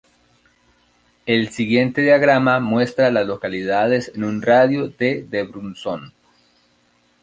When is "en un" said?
4.15-4.41